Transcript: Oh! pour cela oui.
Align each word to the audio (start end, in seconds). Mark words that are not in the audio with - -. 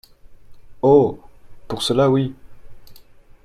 Oh! 0.81 1.19
pour 1.67 1.83
cela 1.83 2.09
oui. 2.09 2.33